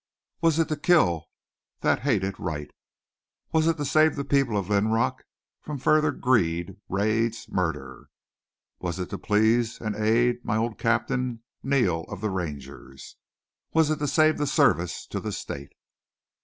[0.41, 1.25] Was it to kill
[1.81, 2.71] that hated Wright?
[3.51, 5.19] Was it to save the people of Linrock
[5.61, 8.09] from further greed, raids, murder?
[8.79, 13.17] Was it to please and aid my old captain, Neal of the Rangers?
[13.73, 15.73] Was it to save the Service to the State?